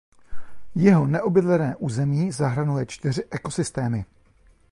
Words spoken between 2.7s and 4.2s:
čtyři ekosystémy.